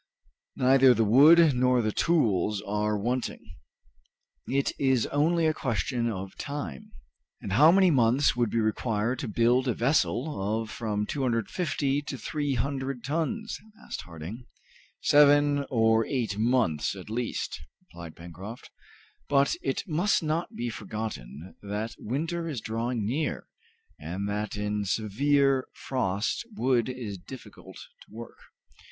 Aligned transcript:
Neither 0.55 0.95
the 0.95 1.05
wood 1.05 1.53
nor 1.55 1.83
the 1.83 1.91
tools 1.91 2.59
are 2.65 2.97
wanting. 2.97 3.53
It 4.47 4.71
is 4.79 5.05
only 5.05 5.45
a 5.45 5.53
question 5.53 6.09
of 6.09 6.35
time." 6.39 6.91
"And 7.39 7.53
how 7.53 7.71
many 7.71 7.91
months 7.91 8.35
would 8.35 8.49
be 8.49 8.59
required 8.59 9.19
to 9.19 9.27
build 9.27 9.67
a 9.67 9.75
vessel 9.75 10.57
of 10.63 10.71
from 10.71 11.05
250 11.05 12.01
to 12.01 12.17
300 12.17 13.03
tons?" 13.03 13.59
asked 13.85 14.01
Harding. 14.01 14.47
"Seven 15.03 15.65
or 15.69 16.03
eight 16.07 16.35
months 16.35 16.95
at 16.95 17.07
least," 17.11 17.61
replied 17.81 18.15
Pencroft. 18.15 18.71
"But 19.29 19.55
it 19.61 19.83
must 19.87 20.23
not 20.23 20.55
be 20.55 20.69
forgotten 20.71 21.53
that 21.61 21.93
winter 21.99 22.47
is 22.49 22.59
drawing 22.59 23.05
near, 23.05 23.45
and 23.99 24.27
that 24.27 24.55
in 24.55 24.83
severe 24.83 25.67
frost 25.75 26.43
wood 26.55 26.89
is 26.89 27.19
difficult 27.19 27.75
to 27.75 28.07
work. 28.09 28.39